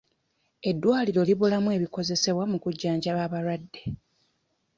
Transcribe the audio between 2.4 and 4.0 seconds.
mu kujjanjaba abalwadde.